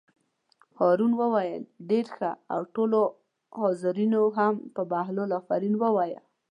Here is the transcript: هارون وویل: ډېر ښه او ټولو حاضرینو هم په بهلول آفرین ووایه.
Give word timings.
هارون 0.79 1.11
وویل: 1.21 1.63
ډېر 1.89 2.05
ښه 2.15 2.31
او 2.53 2.61
ټولو 2.75 2.99
حاضرینو 3.59 4.21
هم 4.37 4.53
په 4.75 4.81
بهلول 4.91 5.29
آفرین 5.39 5.73
ووایه. 5.77 6.19